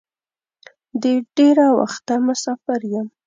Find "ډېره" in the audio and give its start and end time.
1.37-1.67